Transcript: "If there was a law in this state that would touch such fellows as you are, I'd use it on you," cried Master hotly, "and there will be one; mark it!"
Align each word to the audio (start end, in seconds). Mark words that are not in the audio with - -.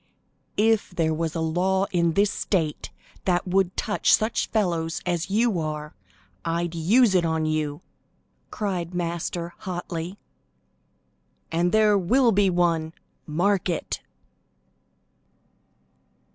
"If 0.57 0.89
there 0.95 1.13
was 1.13 1.35
a 1.35 1.41
law 1.41 1.85
in 1.91 2.13
this 2.13 2.31
state 2.31 2.89
that 3.25 3.47
would 3.47 3.77
touch 3.77 4.15
such 4.15 4.47
fellows 4.49 4.99
as 5.05 5.29
you 5.29 5.59
are, 5.59 5.93
I'd 6.43 6.73
use 6.73 7.13
it 7.13 7.23
on 7.23 7.45
you," 7.45 7.81
cried 8.49 8.95
Master 8.95 9.53
hotly, 9.59 10.17
"and 11.51 11.71
there 11.71 11.99
will 11.99 12.31
be 12.31 12.49
one; 12.49 12.95
mark 13.27 13.69
it!" 13.69 14.01